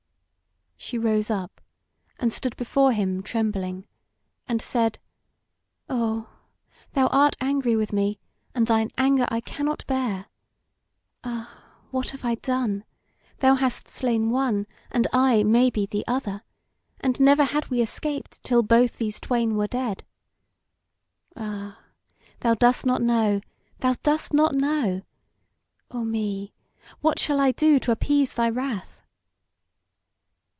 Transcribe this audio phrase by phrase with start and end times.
[0.91, 1.61] She rose up,
[2.19, 3.85] and stood before him trembling,
[4.47, 4.97] and said:
[5.87, 6.27] "O,
[6.93, 8.19] thou art angry with me,
[8.55, 10.25] and thine anger I cannot bear.
[11.23, 12.83] Ah, what have I done?
[13.39, 16.41] Thou hast slain one, and I, maybe, the other;
[16.99, 20.03] and never had we escaped till both these twain were dead.
[21.37, 21.77] Ah!
[22.39, 23.39] thou dost not know!
[23.79, 25.03] thou dost not know!
[25.91, 26.53] O me!
[27.01, 28.97] what shall I do to appease thy wrath!"